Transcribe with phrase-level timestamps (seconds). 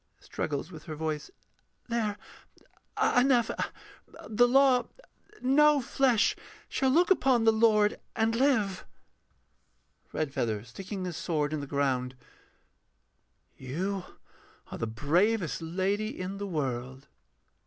[0.19, 1.29] [Struggles with her voice.]
[1.87, 2.17] There...
[2.99, 3.51] enough...
[4.27, 4.87] the law
[5.43, 6.35] No flesh
[6.67, 8.83] shall look upon the Lord and live.
[10.11, 12.15] REDFEATHER [sticking his sword in the ground].
[13.55, 14.05] You
[14.71, 17.07] are the bravest lady in the world.